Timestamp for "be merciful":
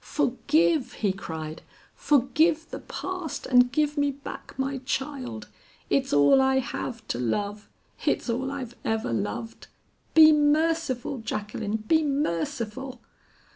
10.15-11.19, 11.87-12.99